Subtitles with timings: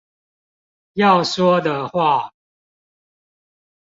[0.93, 2.33] 要說的話